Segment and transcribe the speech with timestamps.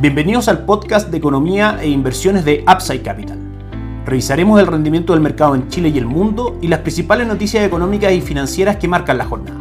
[0.00, 3.36] Bienvenidos al podcast de economía e inversiones de Upside Capital.
[4.06, 8.10] Revisaremos el rendimiento del mercado en Chile y el mundo y las principales noticias económicas
[8.14, 9.58] y financieras que marcan la jornada.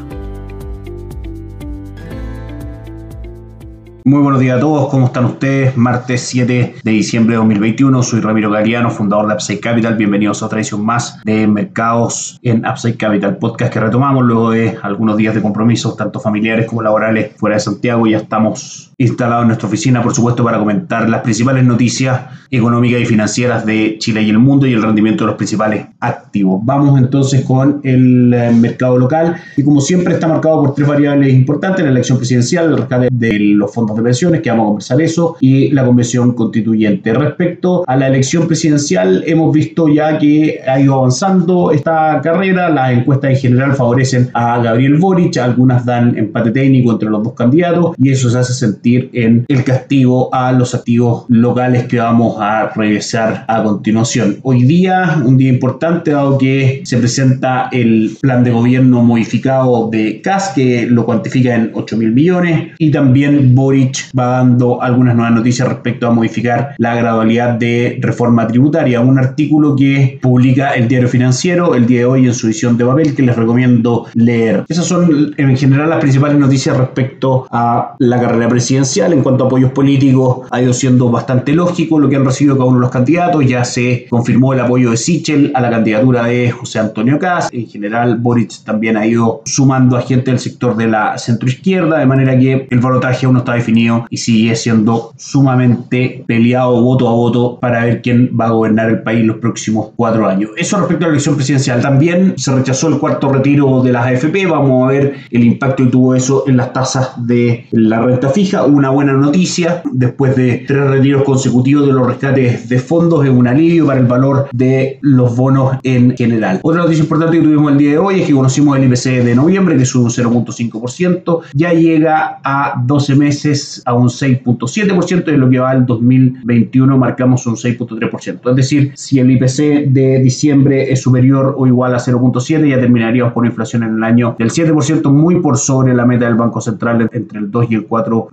[4.06, 5.76] Muy buenos días a todos, ¿cómo están ustedes?
[5.76, 9.98] Martes 7 de diciembre de 2021, soy Ramiro Gariano, fundador de Upside Capital.
[9.98, 14.78] Bienvenidos a otra edición más de Mercados en Upside Capital, podcast que retomamos luego de
[14.84, 18.08] algunos días de compromisos, tanto familiares como laborales, fuera de Santiago.
[18.08, 22.22] Ya estamos instalado en nuestra oficina, por supuesto, para comentar las principales noticias
[22.52, 26.60] económicas y financieras de Chile y el mundo y el rendimiento de los principales activos.
[26.64, 31.34] Vamos entonces con el eh, mercado local y como siempre está marcado por tres variables
[31.34, 35.02] importantes, la elección presidencial, el rescate de los fondos de pensiones, que vamos a conversar
[35.02, 37.14] eso, y la convención constituyente.
[37.14, 42.92] Respecto a la elección presidencial, hemos visto ya que ha ido avanzando esta carrera, las
[42.92, 47.96] encuestas en general favorecen a Gabriel Boric, algunas dan empate técnico entre los dos candidatos
[47.98, 52.70] y eso se hace sentir en el castigo a los activos locales que vamos a
[52.70, 54.38] revisar a continuación.
[54.44, 60.22] Hoy día, un día importante, dado que se presenta el plan de gobierno modificado de
[60.22, 65.34] CAS, que lo cuantifica en 8 mil millones, y también Boric va dando algunas nuevas
[65.34, 69.02] noticias respecto a modificar la gradualidad de reforma tributaria.
[69.02, 72.86] Un artículo que publica el diario financiero el día de hoy en su edición de
[72.86, 74.66] papel que les recomiendo leer.
[74.68, 79.48] Esas son en general las principales noticias respecto a la carrera presidencial en cuanto a
[79.48, 82.92] apoyos políticos ha ido siendo bastante lógico lo que han recibido cada uno de los
[82.92, 83.46] candidatos.
[83.46, 87.50] Ya se confirmó el apoyo de Sichel a la candidatura de José Antonio Kass.
[87.52, 92.06] En general, Boric también ha ido sumando a gente del sector de la centroizquierda, de
[92.06, 97.12] manera que el balotaje aún no está definido y sigue siendo sumamente peleado voto a
[97.12, 100.52] voto para ver quién va a gobernar el país los próximos cuatro años.
[100.56, 101.82] Eso respecto a la elección presidencial.
[101.82, 104.46] También se rechazó el cuarto retiro de las AFP.
[104.48, 108.69] Vamos a ver el impacto que tuvo eso en las tasas de la renta fija
[108.70, 109.82] una buena noticia.
[109.92, 114.06] Después de tres retiros consecutivos de los rescates de fondos, es un alivio para el
[114.06, 116.60] valor de los bonos en general.
[116.64, 119.36] Otra noticia importante que tuvimos el día de hoy es que conocimos el IPC de
[119.36, 125.40] noviembre, que es un 0.5%, ya llega a 12 meses a un 6.7%, y en
[125.40, 128.50] lo que va al 2021 marcamos un 6.3%.
[128.50, 133.34] Es decir, si el IPC de diciembre es superior o igual a 0.7, ya terminaríamos
[133.34, 137.10] con inflación en el año del 7%, muy por sobre la meta del Banco Central
[137.12, 138.30] entre el 2 y el 4%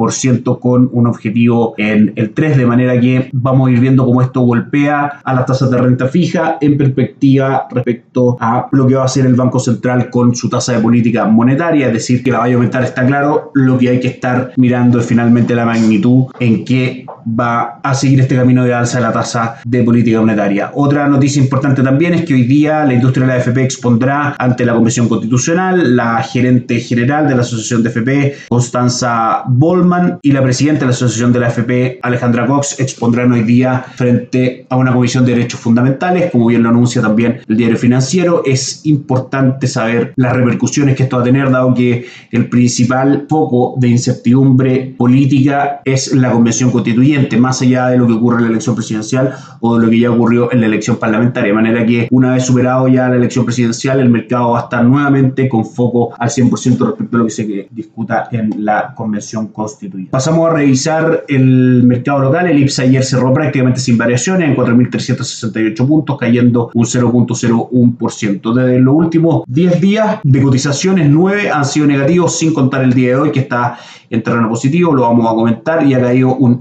[0.60, 4.40] con un objetivo en el 3, de manera que vamos a ir viendo cómo esto
[4.40, 9.06] golpea a las tasas de renta fija en perspectiva respecto a lo que va a
[9.06, 12.54] hacer el Banco Central con su tasa de política monetaria, es decir, que la vaya
[12.54, 16.64] a aumentar está claro, lo que hay que estar mirando es finalmente la magnitud en
[16.64, 20.70] que va a seguir este camino de alza de la tasa de política monetaria.
[20.74, 24.64] Otra noticia importante también es que hoy día la industria de la FP expondrá ante
[24.64, 30.42] la Convención Constitucional la gerente general de la Asociación de FP, Constanza Bolman, y la
[30.42, 34.92] presidenta de la Asociación de la AFP, Alejandra Cox, expondrán hoy día frente a una
[34.92, 38.42] comisión de derechos fundamentales, como bien lo anuncia también el diario financiero.
[38.44, 43.74] Es importante saber las repercusiones que esto va a tener, dado que el principal foco
[43.78, 48.50] de incertidumbre política es la convención constituyente, más allá de lo que ocurre en la
[48.50, 51.48] elección presidencial o de lo que ya ocurrió en la elección parlamentaria.
[51.48, 54.84] De manera que una vez superado ya la elección presidencial, el mercado va a estar
[54.84, 60.10] nuevamente con foco al 100% respecto a lo que se discuta en la convención constituyente.
[60.10, 62.46] Pasamos a revisar el mercado local.
[62.46, 68.54] El IPSA ayer cerró prácticamente sin variaciones en 4.368 puntos, cayendo un 0.01%.
[68.54, 73.08] Desde los últimos 10 días de cotizaciones, 9 han sido negativos, sin contar el día
[73.10, 73.78] de hoy, que está
[74.10, 76.60] en terreno positivo, lo vamos a comentar, y ha caído un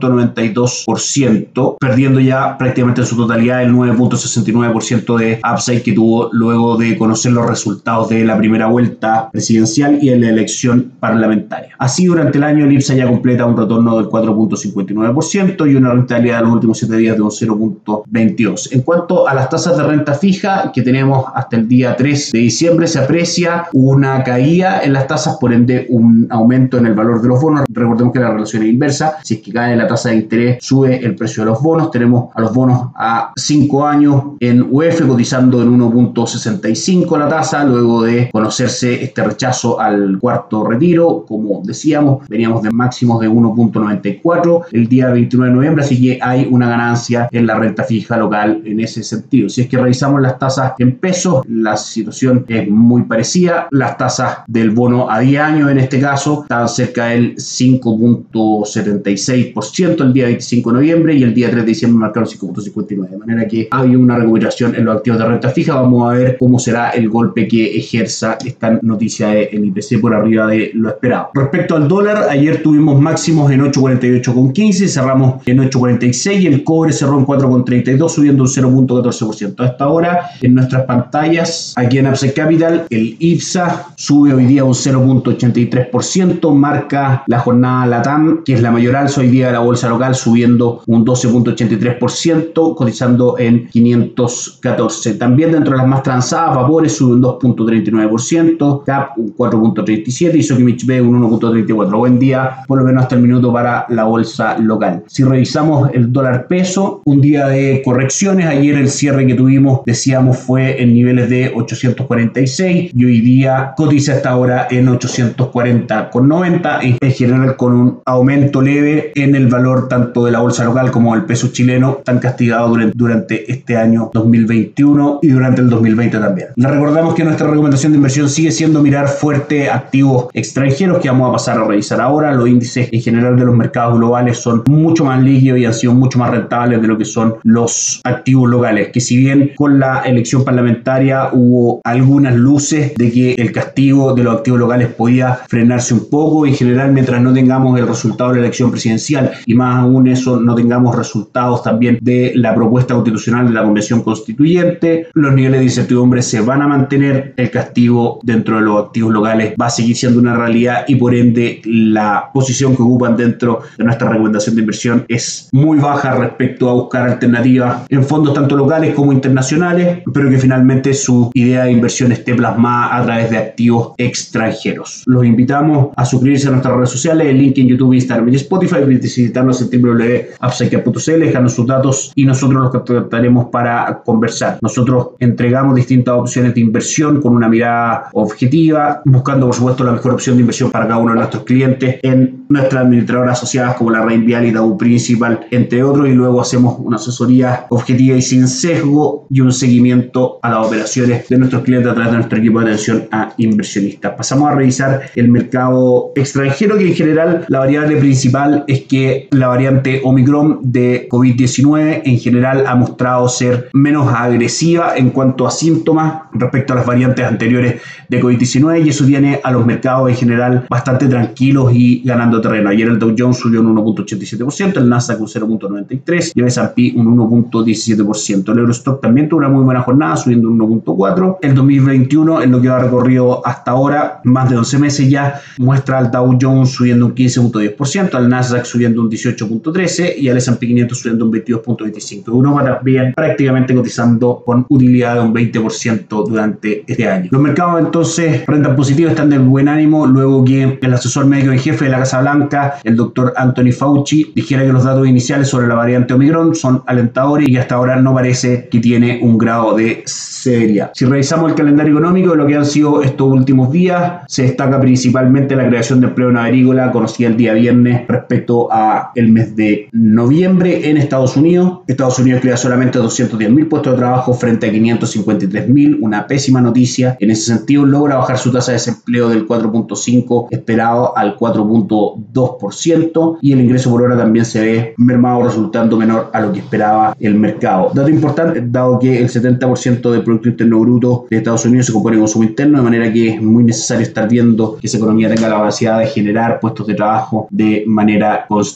[0.00, 6.96] 8.92%, perdiendo ya prácticamente en su totalidad el 9.69% de upside que tuvo luego de
[6.96, 11.74] conocer los resultados de la primera vuelta presidencial y en la elección parlamentaria.
[11.78, 16.38] Así, durante el año, el IPSA ya completa un retorno del 4.59% y una rentabilidad
[16.38, 18.72] de los últimos 7 días de un 0.22%.
[18.72, 22.38] En cuanto a las tasas de renta fija que tenemos hasta el día 3 de
[22.38, 27.20] diciembre, se aprecia una caída en las tasas, por ende un aumento en el valor
[27.22, 27.64] de los bonos.
[27.68, 29.16] Recordemos que la relación es inversa.
[29.22, 31.90] Si es que cae la tasa de interés, sube el precio de los bonos.
[31.90, 38.02] Tenemos a los bonos a 5 años en UF cotizando en 1.65 la tasa, luego
[38.02, 41.24] de conocerse este rechazo al cuarto retiro.
[41.26, 46.46] Como decíamos, veníamos de máximos de 1.94 el día 29 de noviembre, así que hay
[46.50, 49.48] una ganancia en la renta fija local en ese sentido.
[49.48, 53.68] Si es que revisamos las tasas en pesos, la situación es muy parecida.
[53.70, 60.12] Las tasas del bono a 10 años en este caso están cerca del 5.76% el
[60.12, 63.08] día 25 de noviembre y el día 3 de diciembre marcaron 5.59.
[63.08, 65.74] De manera que ha habido una recuperación en los activos de renta fija.
[65.74, 70.46] Vamos a ver cómo será el golpe que ejerza esta noticia del IPC por arriba
[70.46, 71.30] de lo esperado.
[71.34, 77.18] Respecto al dólar, ayer tuvimos máximos en 8.48,15, cerramos en 8.46 y el cobre cerró
[77.18, 79.60] en 4.32 subiendo un 0.14%.
[79.60, 84.64] A esta hora en nuestras pantallas aquí en Upside Capital el IPSA sube hoy día
[84.64, 89.88] un 0.83%, marca la jornada LATAM que es la mayor alza hoy día la bolsa
[89.88, 95.14] local subiendo un 12.83%, cotizando en 514.
[95.14, 100.86] También dentro de las más transadas, Vapores sube un 2.39%, CAP un 4.37 y Sokimich
[100.86, 101.98] B un 1.34.
[101.98, 105.04] Buen día, por lo menos hasta el minuto para la bolsa local.
[105.06, 110.38] Si revisamos el dólar peso, un día de correcciones, ayer el cierre que tuvimos, decíamos,
[110.38, 117.56] fue en niveles de 846 y hoy día cotiza hasta ahora en 840,90, en general
[117.56, 121.48] con un aumento leve en el valor tanto de la bolsa local como del peso
[121.48, 126.48] chileno, tan castigado durante, este año 2021 y durante el 2020 también.
[126.56, 131.28] Le recordamos que nuestra recomendación de inversión sigue siendo mirar fuerte activos extranjeros que vamos
[131.28, 132.32] a pasar a revisar ahora.
[132.32, 135.94] Los índices en general de los mercados globales son mucho más líquidos y han sido
[135.94, 140.02] mucho más rentables de lo que son los activos locales, que si bien con la
[140.02, 145.94] elección parlamentaria hubo algunas luces de que el castigo de los activos locales podía frenarse
[145.94, 149.78] un poco, en general mientras no tengamos el resultado de la elección presidencial y más
[149.78, 155.32] aún eso no tengamos resultados también de la propuesta constitucional de la Convención Constituyente, los
[155.34, 159.66] niveles de incertidumbre se van a mantener, el castigo dentro de los activos locales va
[159.66, 164.08] a seguir siendo una realidad y por ende la posición que ocupan dentro de nuestra
[164.08, 169.12] recomendación de inversión es muy baja respecto a buscar alternativas en fondos tanto locales como
[169.12, 175.02] internacionales, pero que finalmente su idea de inversión esté plasmada a través de activos extranjeros.
[175.06, 178.76] Los invitamos a suscribirse a nuestras redes sociales, el link en YouTube, Instagram y Spotify,
[179.22, 184.58] visitarnos en www.upside.cl, dejarnos sus datos y nosotros los contactaremos para conversar.
[184.60, 190.12] Nosotros entregamos distintas opciones de inversión con una mirada objetiva, buscando por supuesto la mejor
[190.12, 194.04] opción de inversión para cada uno de nuestros clientes en nuestras administradoras asociadas como la
[194.04, 198.48] Rein Vial y Dau Principal, entre otros, y luego hacemos una asesoría objetiva y sin
[198.48, 202.60] sesgo y un seguimiento a las operaciones de nuestros clientes a través de nuestro equipo
[202.60, 204.14] de atención a inversionistas.
[204.16, 209.48] Pasamos a revisar el mercado extranjero, que en general la variable principal es que la
[209.48, 216.22] variante Omicron de COVID-19 en general ha mostrado ser menos agresiva en cuanto a síntomas
[216.32, 220.66] respecto a las variantes anteriores de COVID-19 y eso tiene a los mercados en general
[220.68, 222.70] bastante tranquilos y ganando terreno.
[222.70, 227.16] Ayer el Dow Jones subió un 1.87%, el Nasdaq un 0.93% y el S&P un
[227.16, 228.52] 1.17%.
[228.52, 231.38] El Eurostock también tuvo una muy buena jornada, subiendo un 1.4%.
[231.42, 235.98] El 2021, en lo que va recorrido hasta ahora, más de 11 meses ya, muestra
[235.98, 240.98] al Dow Jones subiendo un 15.10%, al Nasdaq subiendo un 18.13% y al S&P 500
[240.98, 242.28] subiendo un 22.25%.
[242.28, 247.28] Europa también prácticamente cotizando con utilidad de un 20% durante este año.
[247.30, 251.58] Los mercados entonces rentan positivos, están de buen ánimo luego que el asesor médico en
[251.58, 255.66] jefe de la Casa Blanca, el doctor Anthony Fauci, dijera que los datos iniciales sobre
[255.66, 260.02] la variante Omicron son alentadores y hasta ahora no parece que tiene un grado de
[260.06, 260.90] severidad.
[260.94, 264.80] Si revisamos el calendario económico de lo que han sido estos últimos días, se destaca
[264.80, 269.54] principalmente la creación de empleo en agrícola conocida el día viernes respecto a el mes
[269.56, 271.80] de noviembre en Estados Unidos.
[271.86, 277.16] Estados Unidos crea solamente 210.000 puestos de trabajo frente a 553.000, una pésima noticia.
[277.20, 283.52] En ese sentido, logra bajar su tasa de desempleo del 4.5 esperado al 4.2% y
[283.52, 287.34] el ingreso por hora también se ve mermado resultando menor a lo que esperaba el
[287.34, 287.90] mercado.
[287.94, 292.16] Dato importante, dado que el 70% del Producto Interno Bruto de Estados Unidos se compone
[292.16, 295.48] de consumo interno, de manera que es muy necesario estar viendo que esa economía tenga
[295.48, 298.71] la capacidad de generar puestos de trabajo de manera constante.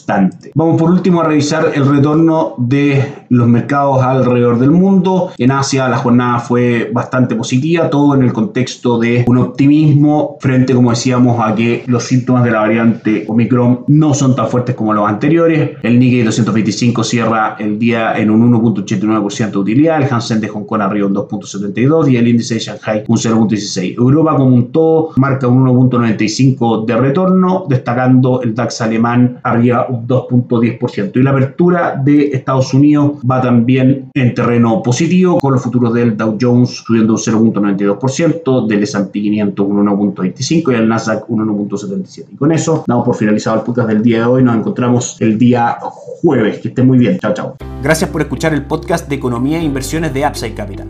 [0.55, 5.31] Vamos por último a revisar el retorno de los mercados alrededor del mundo.
[5.37, 10.73] En Asia la jornada fue bastante positiva, todo en el contexto de un optimismo frente,
[10.73, 14.93] como decíamos, a que los síntomas de la variante Omicron no son tan fuertes como
[14.93, 15.77] los anteriores.
[15.83, 20.65] El Nikkei 225 cierra el día en un 1.89% de utilidad, el Hansen de Hong
[20.65, 23.95] Kong arriba un 2.72 y el índice de Shanghai un 0.16.
[23.97, 30.07] Europa como un todo marca un 1.95 de retorno, destacando el DAX alemán arriba un
[30.07, 31.11] 2.10%.
[31.15, 36.17] Y la apertura de Estados Unidos va también en terreno positivo, con los futuros del
[36.17, 42.27] Dow Jones subiendo un 0.92%, del S&P 500 un 1.25 y el Nasdaq un 1.77.
[42.31, 44.43] Y con eso damos por finalizado el podcast del día de hoy.
[44.43, 46.59] Nos encontramos el día jueves.
[46.59, 47.19] Que estén muy bien.
[47.19, 47.57] Chao, chao.
[47.83, 50.87] Gracias por escuchar el podcast de Economía e Inversiones de Upside Capital.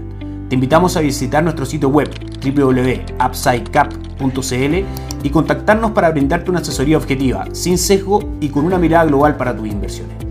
[0.49, 2.09] Te invitamos a visitar nuestro sitio web
[2.41, 4.75] www.upsidecap.cl
[5.23, 9.55] y contactarnos para brindarte una asesoría objetiva, sin sesgo y con una mirada global para
[9.55, 10.26] tus inversiones.